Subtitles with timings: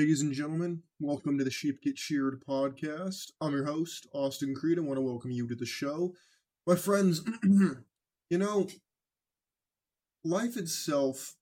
[0.00, 3.32] Ladies and gentlemen, welcome to the Sheep Get Sheared podcast.
[3.38, 4.78] I'm your host, Austin Creed.
[4.78, 6.14] I want to welcome you to the show.
[6.66, 8.66] My friends, you know,
[10.24, 11.34] life itself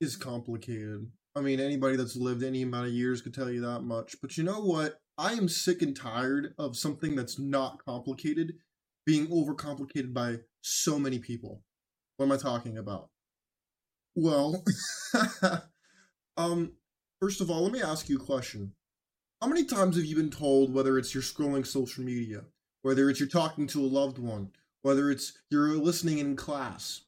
[0.00, 1.10] is complicated.
[1.34, 4.14] I mean, anybody that's lived any amount of years could tell you that much.
[4.22, 5.00] But you know what?
[5.18, 8.52] I am sick and tired of something that's not complicated
[9.04, 11.64] being overcomplicated by so many people.
[12.16, 13.08] What am I talking about?
[14.14, 14.62] Well,
[16.36, 16.74] um,
[17.22, 18.72] first of all, let me ask you a question.
[19.40, 22.40] How many times have you been told, whether it's you're scrolling social media,
[22.82, 24.50] whether it's you're talking to a loved one,
[24.82, 27.02] whether it's you're listening in class,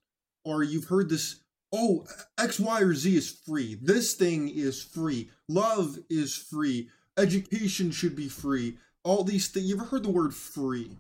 [0.45, 1.41] or you've heard this,
[1.73, 2.07] oh,
[2.39, 3.77] X, Y, or Z is free.
[3.83, 5.31] This thing is free.
[5.49, 6.91] Love is free.
[7.19, 8.79] Education should be free.
[9.03, 9.67] All these things.
[9.67, 10.97] You ever heard the word free?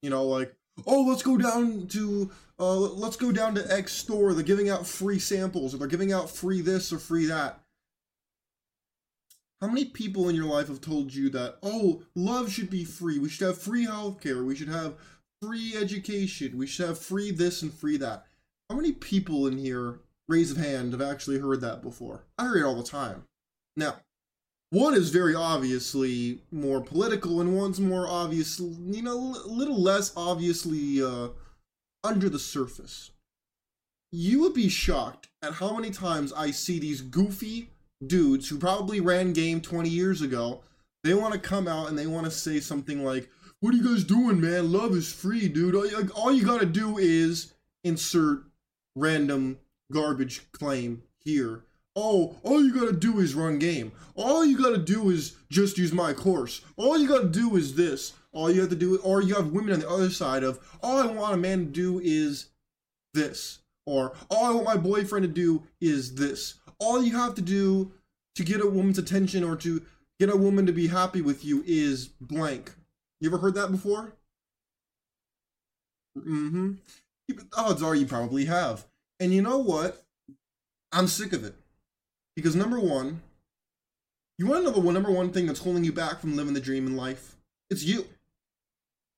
[0.00, 4.32] You know, like, oh, let's go down to uh, let's go down to X store.
[4.32, 7.60] They're giving out free samples, or they're giving out free this or free that.
[9.60, 13.18] How many people in your life have told you that, oh, love should be free?
[13.18, 14.44] We should have free healthcare.
[14.44, 14.96] We should have
[15.40, 16.58] free education.
[16.58, 18.26] We should have free this and free that.
[18.68, 22.24] How many people in here, raise of hand, have actually heard that before?
[22.36, 23.24] I hear it all the time.
[23.76, 23.96] Now,
[24.70, 30.12] one is very obviously more political, and one's more obvious, you know, a little less
[30.16, 31.28] obviously uh,
[32.04, 33.12] under the surface.
[34.12, 37.70] You would be shocked at how many times I see these goofy
[38.04, 40.62] dudes who probably ran game 20 years ago.
[41.04, 43.30] They want to come out and they want to say something like,
[43.60, 44.72] What are you guys doing, man?
[44.72, 45.74] Love is free, dude.
[45.74, 47.52] All you, all you gotta do is
[47.84, 48.44] insert
[48.94, 49.58] random
[49.92, 51.62] garbage claim here.
[51.94, 53.92] Oh, all you gotta do is run game.
[54.16, 56.60] All you gotta do is just use my course.
[56.76, 58.12] All you gotta do is this.
[58.32, 60.98] All you have to do, or you have women on the other side of, all
[60.98, 62.48] I want a man to do is
[63.14, 63.60] this.
[63.86, 66.54] Or all I want my boyfriend to do is this.
[66.78, 67.92] All you have to do
[68.34, 69.82] to get a woman's attention or to
[70.20, 72.72] get a woman to be happy with you is blank.
[73.20, 74.12] You ever heard that before?
[76.18, 76.72] Mm-hmm.
[77.56, 78.86] Odds are you probably have.
[79.20, 80.04] And you know what?
[80.92, 81.54] I'm sick of it.
[82.34, 83.22] Because number one,
[84.38, 86.60] you want to know the number one thing that's holding you back from living the
[86.60, 87.36] dream in life?
[87.70, 88.06] It's you.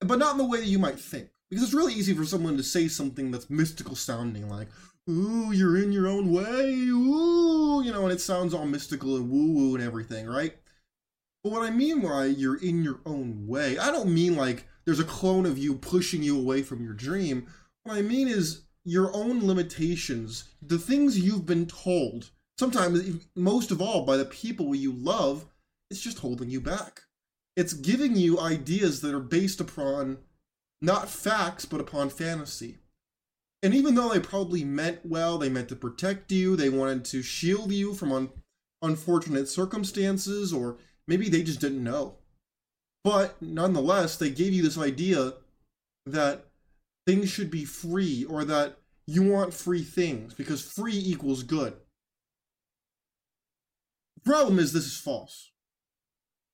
[0.01, 1.29] But not in the way that you might think.
[1.51, 4.69] Because it's really easy for someone to say something that's mystical sounding, like,
[5.09, 9.31] ooh, you're in your own way, ooh, you know, and it sounds all mystical and
[9.31, 10.57] woo woo and everything, right?
[11.43, 15.01] But what I mean by you're in your own way, I don't mean like there's
[15.01, 17.47] a clone of you pushing you away from your dream.
[17.85, 23.81] What I mean is your own limitations, the things you've been told, sometimes, most of
[23.81, 25.47] all, by the people you love,
[25.91, 27.03] it's just holding you back.
[27.57, 30.19] It's giving you ideas that are based upon
[30.81, 32.79] not facts, but upon fantasy.
[33.63, 37.23] And even though they probably meant well, they meant to protect you, they wanted to
[37.23, 38.31] shield you from un-
[38.83, 42.19] unfortunate circumstances, or maybe they just didn't know.
[43.03, 45.35] But nonetheless, they gave you this idea
[46.07, 46.47] that
[47.07, 51.75] things should be free or that you want free things because free equals good.
[54.17, 55.51] The problem is this is false.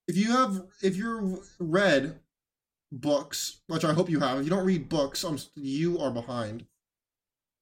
[0.07, 2.19] If you have if you're read
[2.91, 6.65] books, which I hope you have, if you don't read books, I'm, you are behind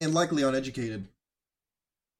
[0.04, 1.08] and likely uneducated.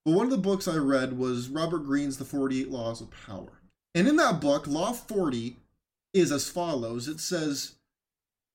[0.06, 3.62] But one of the books I read was Robert Greene's The 48 Laws of Power.
[3.96, 5.58] And in that book, Law 40
[6.14, 7.76] is as follows it says,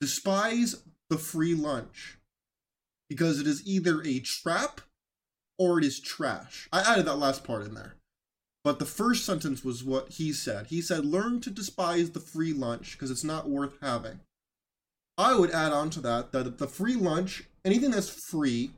[0.00, 2.19] Despise the free lunch
[3.09, 4.81] because it is either a trap
[5.59, 6.69] or it is trash.
[6.72, 7.95] I added that last part in there.
[8.62, 10.66] But the first sentence was what he said.
[10.66, 14.21] He said, Learn to despise the free lunch because it's not worth having.
[15.16, 18.72] I would add on to that that the free lunch, anything that's free,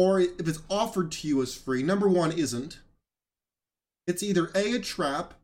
[0.00, 2.78] or if it's offered to you as free, number one isn't.
[4.06, 5.34] It's either A, a trap,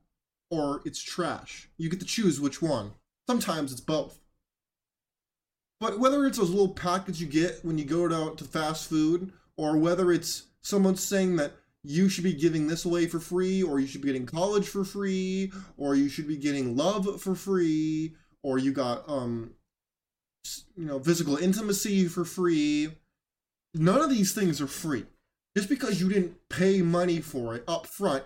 [0.50, 1.68] or it's trash.
[1.76, 2.92] You get to choose which one.
[3.28, 4.18] Sometimes it's both.
[5.78, 9.30] But whether it's those little packets you get when you go out to fast food,
[9.58, 13.78] or whether it's someone saying that you should be giving this away for free, or
[13.78, 18.14] you should be getting college for free, or you should be getting love for free,
[18.42, 19.50] or you got um
[20.78, 22.88] you know physical intimacy for free.
[23.78, 25.04] None of these things are free.
[25.56, 28.24] Just because you didn't pay money for it up front,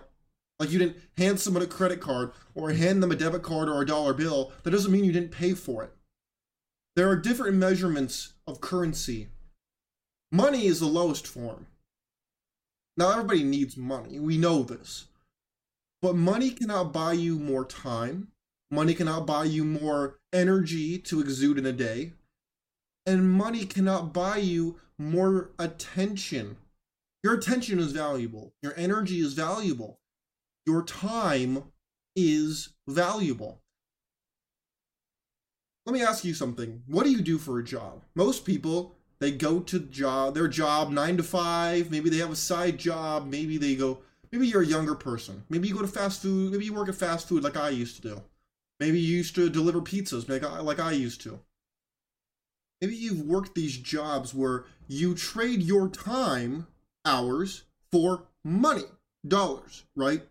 [0.59, 3.81] like you didn't hand someone a credit card or hand them a debit card or
[3.81, 5.91] a dollar bill, that doesn't mean you didn't pay for it.
[6.95, 9.29] There are different measurements of currency.
[10.31, 11.67] Money is the lowest form.
[12.97, 14.19] Now, everybody needs money.
[14.19, 15.05] We know this.
[16.01, 18.29] But money cannot buy you more time.
[18.69, 22.13] Money cannot buy you more energy to exude in a day.
[23.05, 26.57] And money cannot buy you more attention.
[27.23, 28.53] Your attention is valuable.
[28.61, 29.99] Your energy is valuable.
[30.65, 31.63] Your time
[32.15, 33.59] is valuable.
[35.85, 36.83] Let me ask you something.
[36.85, 38.03] What do you do for a job?
[38.13, 42.35] Most people, they go to job their job 9 to 5, maybe they have a
[42.35, 43.99] side job, maybe they go
[44.31, 45.43] maybe you're a younger person.
[45.49, 47.95] Maybe you go to fast food, maybe you work at fast food like I used
[47.97, 48.21] to do.
[48.79, 51.39] Maybe you used to deliver pizzas like I, like I used to.
[52.81, 56.65] Maybe you've worked these jobs where you trade your time
[57.05, 58.85] hours for money,
[59.27, 60.23] dollars, right?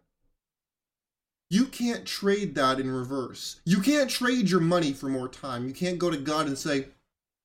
[1.49, 3.61] You can't trade that in reverse.
[3.64, 5.67] You can't trade your money for more time.
[5.67, 6.88] You can't go to God and say,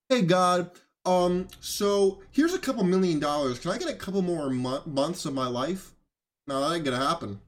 [0.10, 0.72] "Hey God,
[1.06, 3.60] um, so here's a couple million dollars.
[3.60, 5.96] Can I get a couple more mo- months of my life?"
[6.48, 7.42] No, that ain't gonna happen.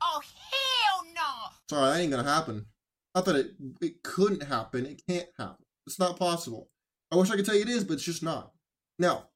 [0.00, 1.50] Oh hell no!
[1.68, 2.66] Sorry, that ain't gonna happen.
[3.14, 4.86] Not that it it couldn't happen.
[4.86, 5.63] It can't happen.
[5.86, 6.70] It's not possible.
[7.10, 8.52] I wish I could tell you it is, but it's just not.
[8.98, 9.28] Now,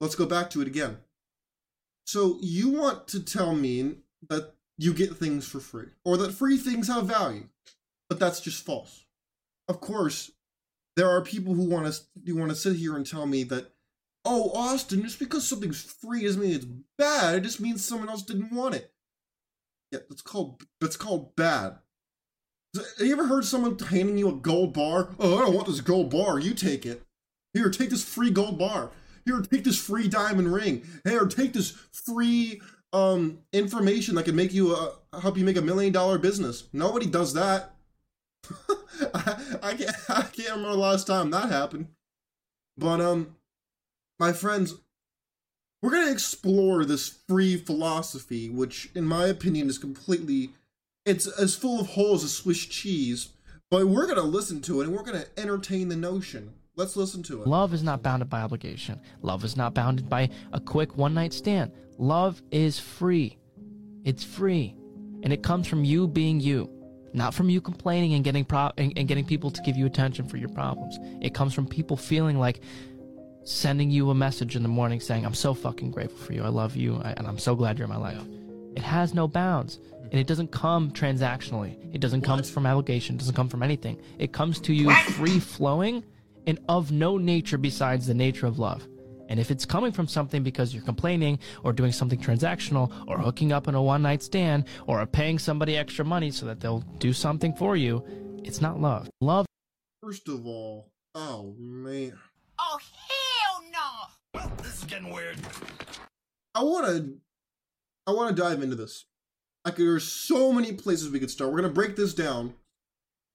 [0.00, 0.98] let's go back to it again.
[2.06, 3.96] So you want to tell me
[4.28, 7.48] that you get things for free, or that free things have value,
[8.08, 9.04] but that's just false.
[9.68, 10.32] Of course,
[10.96, 11.86] there are people who want
[12.26, 13.70] to want to sit here and tell me that,
[14.24, 16.66] oh, Austin, just because something's free doesn't mean it's
[16.98, 17.36] bad.
[17.36, 18.92] It just means someone else didn't want it.
[19.92, 21.78] Yeah, that's called that's called bad.
[22.74, 25.10] Have you ever heard someone handing you a gold bar?
[25.18, 26.38] Oh, I don't want this gold bar.
[26.38, 27.02] You take it.
[27.52, 28.90] Here, take this free gold bar.
[29.26, 30.82] Here, take this free diamond ring.
[31.04, 32.60] Here, take this free
[32.94, 36.64] um information that can make you uh, help you make a million dollar business.
[36.72, 37.74] Nobody does that.
[39.14, 41.88] I, I can't I can't remember the last time that happened.
[42.76, 43.36] But um
[44.18, 44.74] my friends,
[45.82, 50.50] we're to explore this free philosophy which in my opinion is completely
[51.04, 53.30] it's as full of holes as Swiss cheese,
[53.70, 56.52] but we're going to listen to it and we're going to entertain the notion.
[56.76, 57.48] Let's listen to it.
[57.48, 59.00] Love is not bounded by obligation.
[59.20, 61.72] Love is not bounded by a quick one night stand.
[61.98, 63.36] Love is free.
[64.04, 64.74] It's free.
[65.22, 66.70] And it comes from you being you,
[67.12, 70.26] not from you complaining and getting pro- and, and getting people to give you attention
[70.26, 70.98] for your problems.
[71.20, 72.60] It comes from people feeling like
[73.44, 76.42] sending you a message in the morning saying, I'm so fucking grateful for you.
[76.42, 77.00] I love you.
[77.04, 78.22] I, and I'm so glad you're in my life.
[78.76, 79.78] It has no bounds.
[80.12, 81.76] And it doesn't come transactionally.
[81.94, 82.46] It doesn't come What?
[82.46, 83.16] from allegation.
[83.16, 84.00] It doesn't come from anything.
[84.18, 86.04] It comes to you free flowing
[86.46, 88.86] and of no nature besides the nature of love.
[89.30, 93.52] And if it's coming from something because you're complaining or doing something transactional or hooking
[93.52, 97.14] up in a one night stand or paying somebody extra money so that they'll do
[97.14, 98.04] something for you,
[98.44, 99.08] it's not love.
[99.22, 99.46] Love
[100.02, 102.18] First of all, oh man.
[102.58, 103.88] Oh hell no!
[104.40, 105.38] Well, this is getting weird.
[106.54, 107.14] I want to
[108.06, 109.06] I want to dive into this.
[109.64, 111.50] Like there's so many places we could start.
[111.50, 112.54] We're to break this down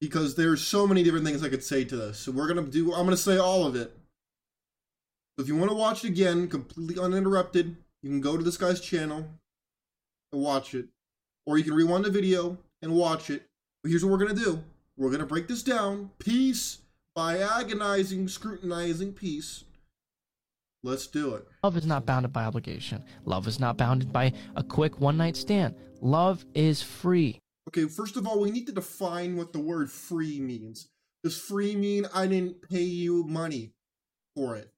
[0.02, 2.20] because there's so many different things I could say to this.
[2.20, 3.96] So we're to do I'm to say all of it.
[5.38, 8.82] If you want to watch it again completely uninterrupted, you can go to this guy's
[8.82, 9.28] channel
[10.32, 10.88] and watch it.
[11.46, 13.44] Or you can rewind the video and watch it.
[13.82, 14.64] But here's what we're to do.
[14.98, 16.80] We're to break this down piece
[17.16, 19.64] by agonizing, scrutinizing piece.
[20.88, 21.46] Let's do it.
[21.66, 23.04] Love is not bounded by obligation.
[23.26, 25.76] Love is not bounded by a quick one night stand.
[26.00, 27.42] Love is free.
[27.68, 30.88] Okay, first of all, we need to define what the word free means.
[31.26, 33.74] Does free mean I didn't pay you money
[34.34, 34.72] for it?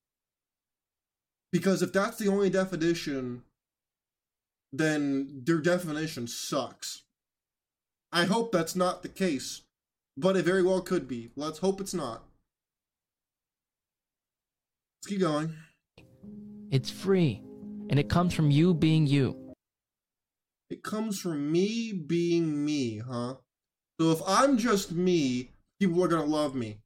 [1.51, 3.43] Because if that's the only definition,
[4.73, 7.03] then their definition sucks.
[8.11, 9.61] I hope that's not the case,
[10.17, 11.29] but it very well could be.
[11.35, 12.23] Let's hope it's not.
[14.97, 15.53] Let's keep going.
[16.71, 17.41] It's free.
[17.89, 19.55] And it comes from you being you.
[20.69, 23.35] It comes from me being me, huh?
[23.99, 26.77] So if I'm just me, people are gonna love me.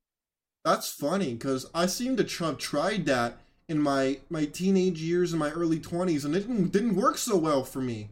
[0.64, 5.40] That's funny because I seem to have tried that in my my teenage years and
[5.40, 8.12] my early twenties, and it didn't didn't work so well for me.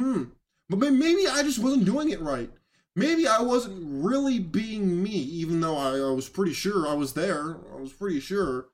[0.00, 0.24] Hmm.
[0.68, 2.50] But maybe I just wasn't doing it right.
[2.96, 7.14] Maybe I wasn't really being me, even though I, I was pretty sure I was
[7.14, 7.56] there.
[7.76, 8.68] I was pretty sure.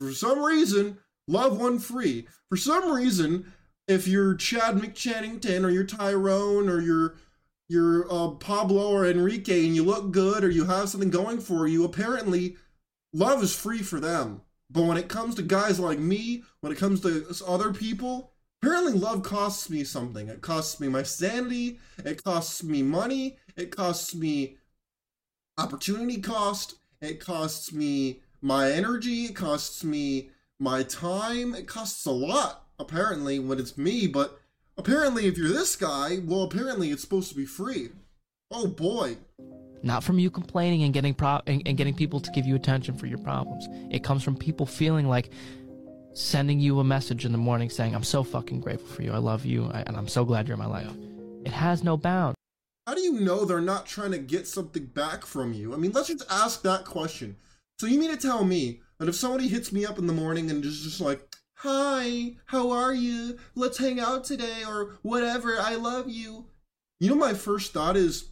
[0.00, 2.26] For some reason, love one free.
[2.48, 3.52] For some reason,
[3.88, 7.16] if you're Chad McChannington or you're Tyrone or you're
[7.68, 11.66] you're uh, Pablo or Enrique and you look good or you have something going for
[11.66, 12.56] you, apparently
[13.12, 14.42] love is free for them.
[14.70, 18.92] But when it comes to guys like me, when it comes to other people, apparently
[18.92, 20.28] love costs me something.
[20.28, 24.58] It costs me my sanity, it costs me money, it costs me
[25.58, 32.10] opportunity cost, it costs me my energy, it costs me my time, it costs a
[32.10, 34.40] lot, apparently, when it's me, but
[34.78, 37.88] apparently if you're this guy, well apparently it's supposed to be free.
[38.50, 39.16] Oh boy.
[39.82, 42.96] Not from you complaining and getting pro- and, and getting people to give you attention
[42.96, 43.68] for your problems.
[43.90, 45.30] It comes from people feeling like
[46.14, 49.12] sending you a message in the morning saying, "I'm so fucking grateful for you.
[49.12, 49.70] I love you.
[49.72, 50.90] I, and I'm so glad you're in my life."
[51.44, 52.36] It has no bounds.
[52.86, 55.74] how do you know they're not trying to get something back from you?
[55.74, 57.36] I mean, let's just ask that question.
[57.80, 60.50] So you mean to tell me that if somebody hits me up in the morning
[60.50, 63.38] and is just like, "Hi, how are you?
[63.54, 66.46] Let's hang out today," or whatever, "I love you,"
[66.98, 68.30] you know, my first thought is,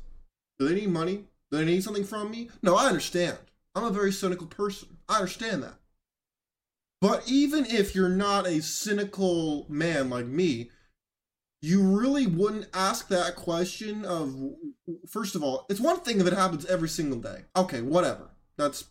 [0.59, 1.25] do they need money?
[1.51, 2.51] Do they need something from me?
[2.63, 3.39] No, I understand.
[3.75, 4.99] I'm a very cynical person.
[5.09, 5.75] I understand that.
[7.01, 10.71] But even if you're not a cynical man like me,
[11.61, 14.35] you really wouldn't ask that question of
[15.09, 17.45] first of all, it's one thing if it happens every single day.
[17.57, 18.31] Okay, whatever.
[18.57, 18.85] That's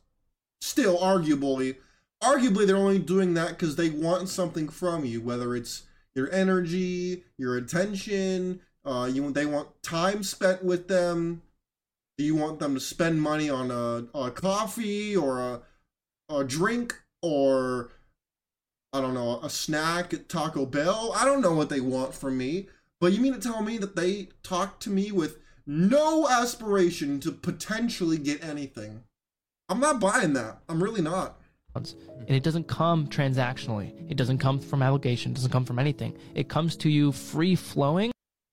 [0.64, 1.76] still arguably
[2.24, 5.84] arguably they're only doing that because they want something from you, whether it's
[6.16, 11.42] your energy, your attention, uh, you they want time spent with them.
[12.18, 15.62] Do you want them to spend money on a, a coffee or a,
[16.30, 17.90] a drink or
[18.94, 21.12] I don't know, a snack at Taco Bell.
[21.16, 22.68] I don't know what they want from me.
[23.02, 27.32] But you mean to tell me that they talk to me with no aspiration to
[27.32, 29.04] potentially get anything?
[29.70, 30.60] I'm not buying that.
[30.70, 31.40] I'm really not.
[31.76, 31.96] And
[32.28, 34.10] it doesn't come transactionally.
[34.10, 35.32] It doesn't come from allegation.
[35.32, 36.18] It doesn't come from anything.
[36.36, 38.12] It comes to you free flowing.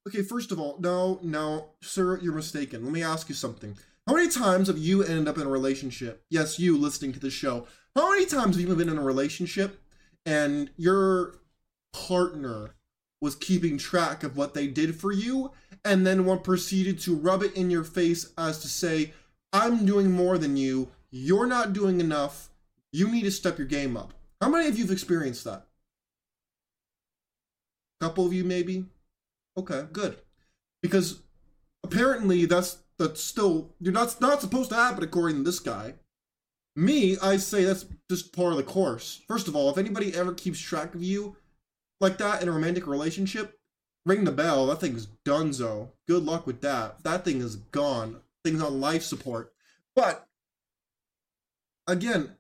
[0.09, 2.83] Okay, first of all, no, no, sir, you're mistaken.
[2.83, 3.77] Let me ask you something.
[4.07, 6.25] How many times have you ended up in a relationship?
[6.31, 7.67] Yes, you listening to the show.
[7.95, 9.83] How many times have you been in a relationship
[10.25, 11.35] and your
[11.93, 12.75] partner
[13.21, 15.51] was keeping track of what they did for you
[15.85, 19.13] and then one proceeded to rub it in your face as to say
[19.53, 22.51] i'm doing more than you you're not doing enough
[22.93, 25.67] you need to step your game up how many of you have experienced that
[28.01, 28.87] a couple of you maybe
[29.57, 30.17] okay good
[30.83, 31.23] because
[31.85, 35.95] apparently that's that's still you're not not supposed to happen according to this guy
[36.77, 39.23] me, I say that's just part of the course.
[39.27, 41.37] First of all, if anybody ever keeps track of you
[42.01, 43.59] like that in a romantic relationship,
[44.07, 44.67] ring the bell.
[44.67, 45.91] That thing's donezo.
[46.09, 47.03] Good luck with that.
[47.05, 48.21] That thing is gone.
[48.45, 49.53] Thing's on life support.
[49.95, 50.27] But
[51.91, 52.37] again,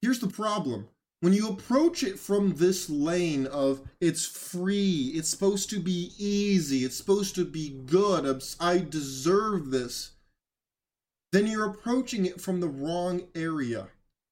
[0.00, 0.88] here's the problem.
[1.20, 6.84] When you approach it from this lane of it's free, it's supposed to be easy,
[6.84, 10.12] it's supposed to be good, I deserve this
[11.32, 13.88] then you're approaching it from the wrong area.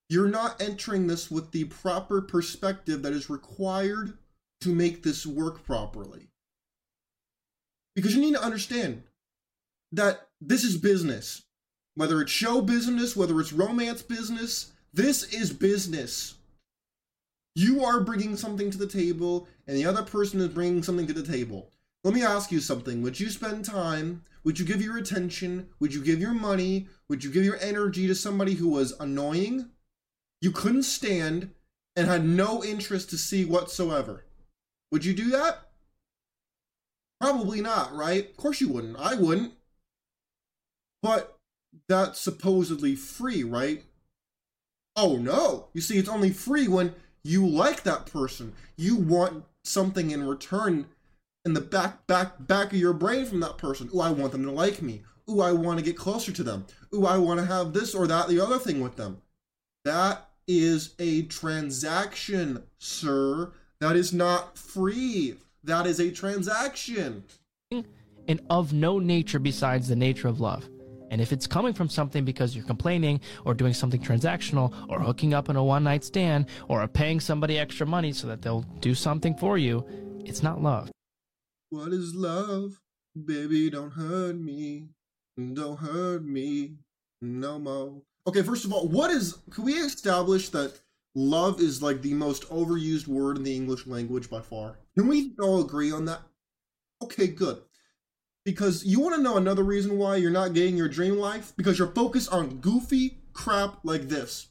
[0.08, 4.18] You're not entering this with the proper perspective that is required
[4.60, 6.28] to make this work properly.
[7.96, 9.02] Because you need to understand
[9.92, 11.42] that this is business.
[11.94, 16.34] Whether it's show business, whether it's romance business, this is business.
[17.54, 21.12] You are bringing something to the table, and the other person is bringing something to
[21.12, 21.70] the table.
[22.04, 23.02] Let me ask you something.
[23.02, 25.68] Would you spend time would you give your attention?
[25.80, 26.88] Would you give your money?
[27.08, 29.70] Would you give your energy to somebody who was annoying?
[30.40, 31.50] You couldn't stand
[31.94, 34.24] and had no interest to see whatsoever.
[34.92, 35.68] Would you do that?
[37.20, 38.30] Probably not, right?
[38.30, 38.98] Of course you wouldn't.
[38.98, 39.52] I wouldn't.
[41.02, 41.36] But
[41.88, 43.84] that's supposedly free, right?
[44.96, 45.68] Oh no.
[45.72, 48.54] You see, it's only free when you like that person.
[48.76, 50.86] You want something in return
[51.44, 53.90] in the back back back of your brain from that person.
[53.94, 55.02] Ooh, I want them to like me.
[55.30, 56.66] Ooh, I want to get closer to them.
[56.94, 59.22] Ooh, I want to have this or that, the other thing with them.
[59.84, 63.52] That is a transaction, sir.
[63.80, 65.36] That is not free.
[65.62, 67.24] That is a transaction.
[67.70, 70.68] And of no nature besides the nature of love.
[71.10, 75.34] And if it's coming from something because you're complaining or doing something transactional or hooking
[75.34, 78.94] up in a one night stand or paying somebody extra money so that they'll do
[78.94, 79.84] something for you,
[80.24, 80.90] it's not love.
[81.70, 82.80] What is love?
[83.26, 84.88] Baby, don't hurt me.
[85.36, 86.76] Don't hurt me
[87.20, 88.02] no more.
[88.26, 89.38] Okay, first of all, what is.
[89.50, 90.80] Can we establish that
[91.14, 94.78] love is like the most overused word in the English language by far?
[94.96, 96.20] Can we all agree on that?
[97.02, 97.62] Okay, good.
[98.44, 101.52] Because you want to know another reason why you're not getting your dream life?
[101.56, 104.48] Because you're focused on goofy crap like this.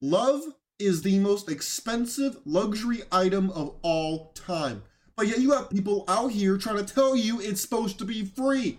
[0.00, 0.42] Love
[0.78, 4.82] is the most expensive luxury item of all time.
[5.16, 8.24] But yet you have people out here trying to tell you it's supposed to be
[8.24, 8.78] free.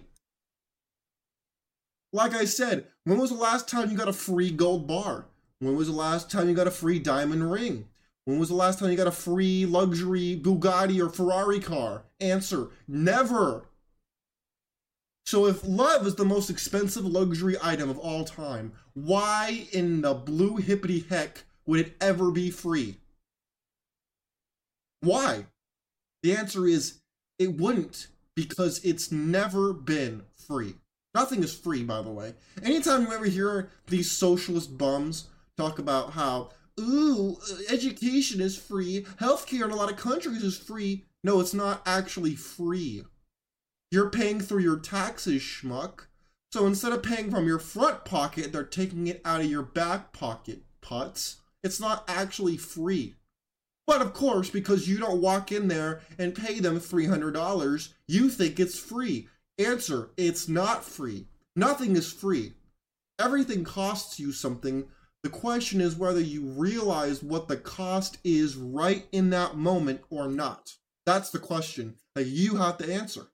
[2.13, 5.25] Like I said, when was the last time you got a free gold bar?
[5.59, 7.89] When was the last time you got a free diamond ring?
[8.29, 12.03] When was the last time you got a free luxury Bugatti or Ferrari car?
[12.19, 13.65] Answer never.
[15.25, 20.13] So, if love is the most expensive luxury item of all time, why in the
[20.13, 22.97] blue hippity heck would it ever be free?
[25.01, 25.47] Why?
[26.21, 26.99] The answer is
[27.39, 30.75] it wouldn't because it's never been free.
[31.15, 32.35] Nothing is free, by the way.
[32.61, 37.37] Anytime you ever hear these socialist bums talk about how, ooh,
[37.69, 42.35] education is free, healthcare in a lot of countries is free, no, it's not actually
[42.35, 43.03] free.
[43.91, 46.05] You're paying through your taxes, schmuck.
[46.51, 50.13] So instead of paying from your front pocket, they're taking it out of your back
[50.13, 51.35] pocket, putz.
[51.63, 53.15] It's not actually free.
[53.85, 58.59] But of course, because you don't walk in there and pay them $300, you think
[58.59, 59.27] it's free.
[59.57, 61.27] Answer It's not free.
[61.55, 62.53] Nothing is free.
[63.19, 64.87] Everything costs you something.
[65.23, 70.29] The question is whether you realize what the cost is right in that moment or
[70.29, 70.75] not.
[71.05, 73.27] That's the question that you have to answer.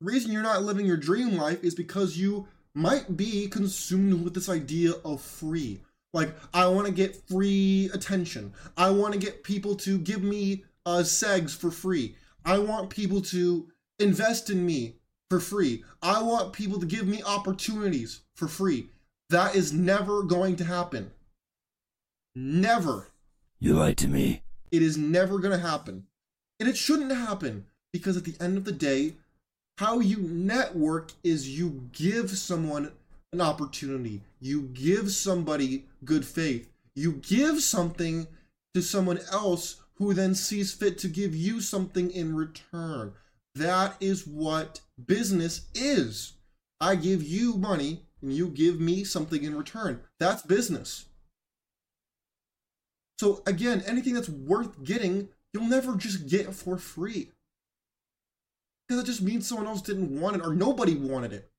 [0.00, 4.34] The reason you're not living your dream life is because you might be consumed with
[4.34, 5.80] this idea of free.
[6.12, 8.52] Like, I want to get free attention.
[8.76, 12.16] I want to get people to give me uh, segs for free.
[12.44, 13.68] I want people to
[13.98, 14.96] invest in me
[15.28, 15.84] for free.
[16.02, 18.88] I want people to give me opportunities for free.
[19.30, 21.12] That is never going to happen.
[22.34, 23.06] Never.
[23.60, 24.42] You lied to me.
[24.72, 26.06] It is never going to happen.
[26.58, 29.14] And it shouldn't happen because at the end of the day,
[29.78, 32.90] how you network is you give someone
[33.32, 34.20] an opportunity.
[34.40, 36.68] You give somebody good faith.
[36.96, 38.26] You give something
[38.74, 43.12] to someone else who then sees fit to give you something in return.
[43.54, 46.32] That is what business is.
[46.80, 50.00] I give you money and you give me something in return.
[50.18, 51.06] That's business.
[53.18, 57.30] So, again, anything that's worth getting, you'll never just get for free.
[58.88, 61.50] Because it just means someone else didn't want it or nobody wanted it.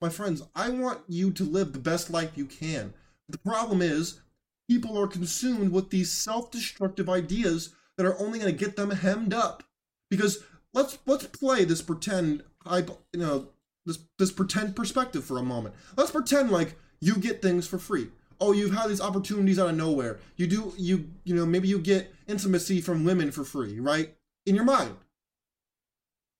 [0.00, 2.94] My friends, I want you to live the best life you can.
[3.28, 4.20] The problem is,
[4.68, 9.34] people are consumed with these self-destructive ideas that are only going to get them hemmed
[9.34, 9.62] up.
[10.10, 13.48] Because let's let's play this pretend you know,
[13.90, 15.74] this this pretend perspective for a moment.
[15.96, 18.08] Let's pretend like you get things for free.
[18.40, 20.18] Oh, you've had these opportunities out of nowhere.
[20.36, 24.14] You do you you know maybe you get intimacy from women for free, right?
[24.46, 24.96] In your mind.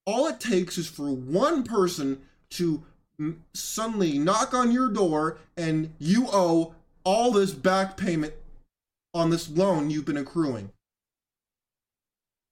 [0.06, 2.84] All it takes is for one person to
[3.52, 8.32] suddenly knock on your door and you owe all this back payment
[9.12, 10.72] on this loan you've been accruing.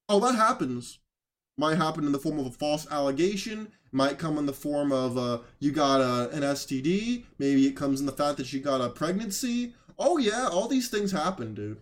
[0.09, 0.99] Oh, that happens.
[1.59, 3.69] Might happen in the form of a false allegation.
[3.91, 7.25] Might come in the form of uh, you got a, an STD.
[7.39, 9.75] Maybe it comes in the fact that you got a pregnancy.
[9.99, 11.81] Oh yeah, all these things happen, dude.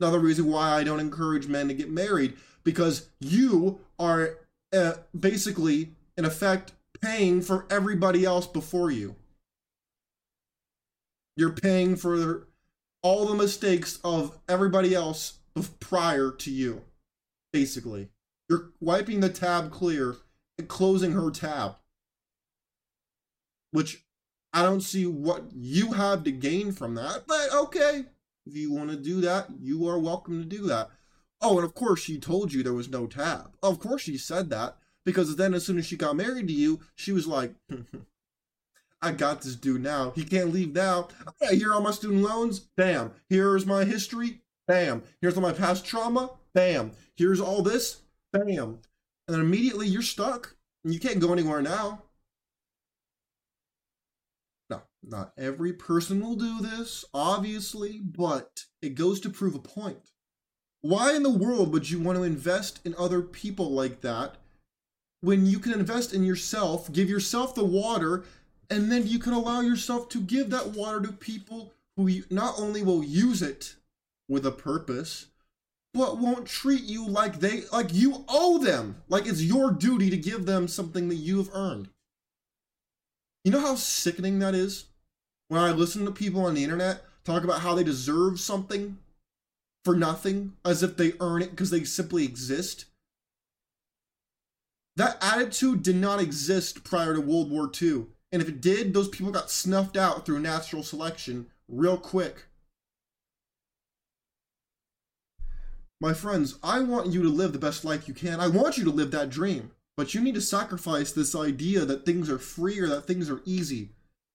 [0.00, 4.38] Another reason why I don't encourage men to get married because you are
[4.72, 9.14] uh, basically, in effect, paying for everybody else before you.
[11.36, 12.48] You're paying for
[13.02, 15.38] all the mistakes of everybody else
[15.78, 16.82] prior to you,
[17.52, 18.08] basically.
[18.48, 20.16] You're wiping the tab clear
[20.58, 21.76] and closing her tab.
[23.70, 24.04] Which
[24.52, 28.04] I don't see what you have to gain from that, but okay.
[28.46, 30.90] If you want to do that, you are welcome to do that.
[31.40, 33.56] Oh, and of course she told you there was no tab.
[33.62, 36.80] Of course she said that because then as soon as she got married to you,
[36.94, 37.54] she was like,
[39.02, 40.12] I got this dude now.
[40.14, 41.08] He can't leave now.
[41.28, 42.60] Okay, here are my student loans.
[42.60, 43.12] Bam.
[43.28, 44.40] Here's my history.
[44.66, 45.02] Bam.
[45.20, 46.30] Here's all my past trauma.
[46.54, 46.92] Bam.
[47.14, 48.00] Here's all this.
[48.34, 48.80] Bam.
[49.26, 50.56] And then immediately you're stuck.
[50.84, 52.02] And you can't go anywhere now.
[54.68, 60.10] No, not every person will do this, obviously, but it goes to prove a point.
[60.82, 64.36] Why in the world would you want to invest in other people like that
[65.22, 68.24] when you can invest in yourself, give yourself the water,
[68.68, 72.82] and then you can allow yourself to give that water to people who not only
[72.82, 73.76] will use it
[74.28, 75.28] with a purpose,
[75.94, 80.16] but won't treat you like they like you owe them, like it's your duty to
[80.16, 81.88] give them something that you have earned.
[83.44, 84.86] You know how sickening that is?
[85.48, 88.98] When I listen to people on the internet talk about how they deserve something
[89.84, 92.86] for nothing, as if they earn it because they simply exist.
[94.96, 98.06] That attitude did not exist prior to World War II.
[98.32, 102.46] And if it did, those people got snuffed out through natural selection real quick.
[106.04, 108.38] My friends, I want you to live the best life you can.
[108.38, 109.70] I want you to live that dream.
[109.96, 113.40] But you need to sacrifice this idea that things are free or that things are
[113.46, 113.92] easy.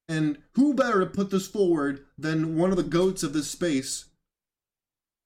[0.08, 4.06] And who better to put this forward than one of the goats of this space,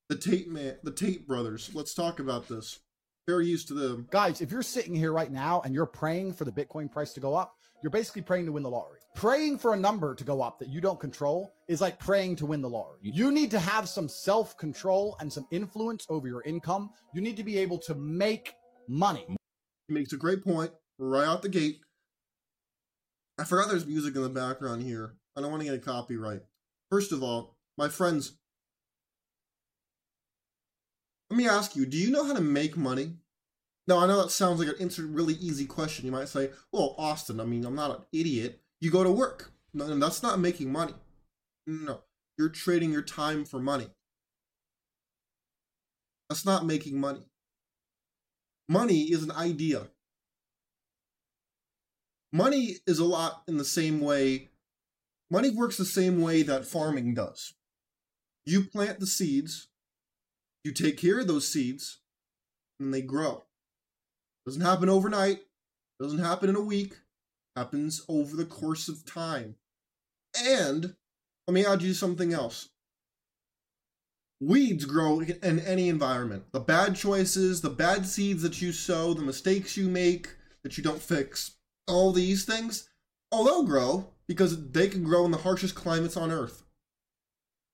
[0.10, 1.72] the Tate man, the Tate brothers.
[1.74, 2.80] Let's talk about this
[3.26, 4.10] very used to them.
[4.12, 7.22] Guys, if you're sitting here right now and you're praying for the Bitcoin price to
[7.22, 9.00] go up, you're basically praying to win the lottery.
[9.16, 12.48] Praying for a number to go up that you don't control is like praying to
[12.48, 13.00] win the lottery.
[13.04, 16.90] You need to have some self control and some influence over your income.
[17.14, 18.54] You need to be able to make
[18.88, 19.26] money.
[19.88, 21.80] He makes a great point right out the gate.
[23.38, 25.16] I forgot there's music in the background here.
[25.36, 26.42] I don't want to get a copyright.
[26.90, 28.34] First of all, my friends,
[31.30, 33.18] let me ask you, do you know how to make money?
[33.88, 36.06] Now, I know that sounds like an instant, really easy question.
[36.06, 38.62] You might say, well, Austin, I mean, I'm not an idiot.
[38.84, 39.54] You go to work.
[39.74, 40.94] No, that's not making money.
[41.66, 42.02] No,
[42.38, 43.88] you're trading your time for money.
[46.28, 47.22] That's not making money.
[48.68, 49.88] Money is an idea.
[52.34, 54.50] Money is a lot in the same way,
[55.32, 57.54] money works the same way that farming does.
[58.46, 59.70] You plant the seeds,
[60.66, 62.00] you take care of those seeds,
[62.82, 63.44] and they grow.
[64.46, 65.40] Doesn't happen overnight,
[66.02, 66.96] doesn't happen in a week,
[67.56, 69.56] happens over the course of time.
[70.38, 70.96] And
[71.48, 72.70] let me add you something else.
[74.42, 76.44] Weeds grow in any environment.
[76.52, 80.30] The bad choices, the bad seeds that you sow, the mistakes you make
[80.64, 81.56] that you don't fix,
[81.88, 82.90] all these things,
[83.32, 86.64] oh, they'll grow because they can grow in the harshest climates on earth.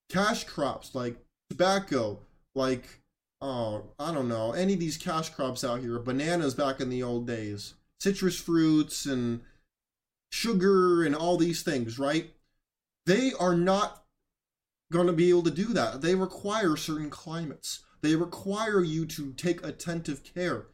[0.10, 1.18] Cash crops like
[1.50, 2.20] tobacco,
[2.56, 3.02] like,
[3.42, 7.04] oh, I don't know, any of these cash crops out here, bananas back in the
[7.04, 9.42] old days, citrus fruits and
[10.30, 12.32] sugar and all these things, right?
[13.06, 14.04] They are not
[14.92, 16.02] going to be able to do that.
[16.02, 17.84] They require certain climates.
[18.02, 20.68] They require you to take attentive care.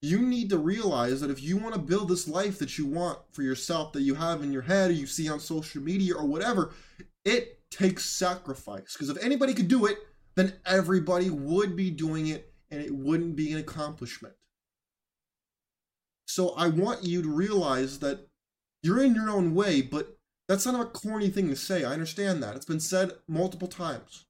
[0.00, 3.18] You need to realize that if you want to build this life that you want
[3.32, 6.24] for yourself, that you have in your head, or you see on social media, or
[6.24, 6.72] whatever,
[7.24, 8.92] it takes sacrifice.
[8.92, 9.98] Because if anybody could do it,
[10.36, 14.34] then everybody would be doing it and it wouldn't be an accomplishment.
[16.26, 18.27] So I want you to realize that
[18.82, 20.16] you're in your own way, but
[20.48, 21.84] that's not a corny thing to say.
[21.84, 22.56] I understand that.
[22.56, 24.24] It's been said multiple times.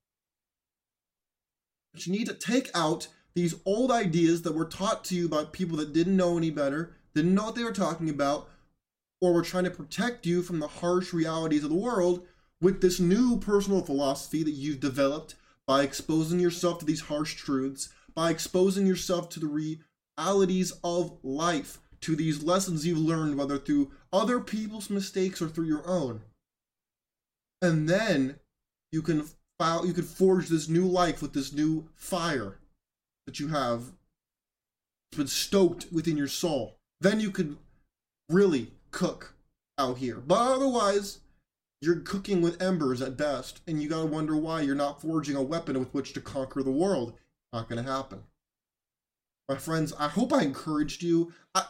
[1.93, 5.45] But you need to take out these old ideas that were taught to you by
[5.45, 8.49] people that didn't know any better, didn't know what they were talking about,
[9.21, 12.27] or were trying to protect you from the harsh realities of the world
[12.61, 15.35] with this new personal philosophy that you've developed
[15.67, 19.79] by exposing yourself to these harsh truths, by exposing yourself to the
[20.17, 25.67] realities of life to these lessons you've learned, whether through other people's mistakes or through
[25.67, 26.23] your own.
[27.61, 28.37] And then
[28.93, 32.59] you can file, you can forge this new life with this new fire
[33.27, 33.93] that you have
[35.17, 36.77] been stoked within your soul.
[37.01, 37.57] Then you could
[38.29, 39.35] really cook
[39.79, 40.17] out here.
[40.17, 41.21] But otherwise,
[41.81, 45.43] you're cooking with embers at best, and you gotta wonder why you're not forging a
[45.43, 47.15] weapon with which to conquer the world.
[47.53, 48.25] Not gonna happen.
[49.49, 51.33] My friends, I hope I encouraged you.
[51.55, 51.65] I,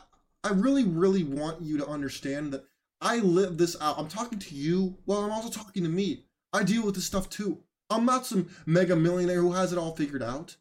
[0.44, 2.64] I really, really want you to understand that
[3.01, 3.98] I live this out.
[3.98, 6.24] I'm talking to you, while I'm also talking to me.
[6.53, 7.59] I deal with this stuff too.
[7.90, 10.57] I'm not some mega millionaire who has it all figured out.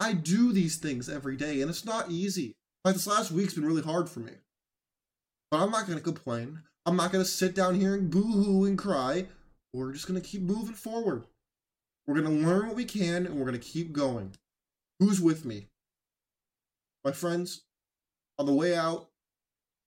[0.00, 2.56] I do these things every day, and it's not easy.
[2.84, 4.32] Like this last week's been really hard for me.
[5.50, 6.62] But I'm not going to complain.
[6.86, 9.26] I'm not going to sit down here and boo hoo and cry.
[9.72, 11.24] We're just going to keep moving forward.
[12.06, 14.32] We're going to learn what we can, and we're going to keep going.
[14.98, 15.68] Who's with me?
[17.04, 17.62] My friends,
[18.38, 19.08] on the way out,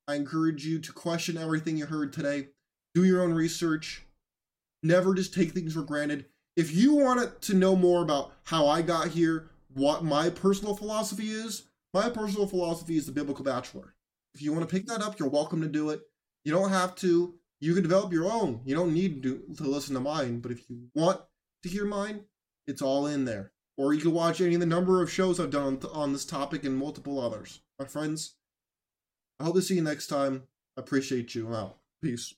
[0.07, 2.49] I encourage you to question everything you heard today.
[2.93, 4.05] Do your own research.
[4.83, 6.25] Never just take things for granted.
[6.55, 11.31] If you wanted to know more about how I got here, what my personal philosophy
[11.31, 11.63] is,
[11.93, 13.95] my personal philosophy is the biblical bachelor.
[14.33, 16.01] If you want to pick that up, you're welcome to do it.
[16.43, 17.33] You don't have to.
[17.59, 18.61] You can develop your own.
[18.63, 21.19] You don't need to, to listen to mine, but if you want
[21.63, 22.25] to hear mine,
[22.67, 23.53] it's all in there.
[23.77, 26.63] Or you can watch any of the number of shows I've done on this topic
[26.63, 27.61] and multiple others.
[27.79, 28.35] My friends,
[29.39, 30.43] I hope to see you next time.
[30.77, 31.47] I appreciate you.
[31.47, 31.77] I'm out.
[32.01, 32.33] Peace.